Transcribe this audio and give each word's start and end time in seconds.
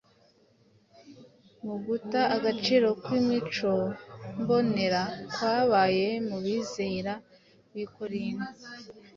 Mu 1.65 1.75
guta 1.85 2.21
agaciro 2.35 2.87
kw’imico 3.03 3.71
mbonera 4.41 5.01
kwabaye 5.33 6.07
mu 6.27 6.37
bizera 6.43 7.13
b’i 7.73 7.85
korinto, 7.95 8.49